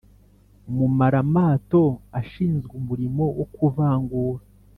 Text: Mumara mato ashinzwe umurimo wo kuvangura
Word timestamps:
Mumara 0.75 1.21
mato 1.33 1.83
ashinzwe 2.19 2.73
umurimo 2.81 3.23
wo 3.37 3.45
kuvangura 3.55 4.43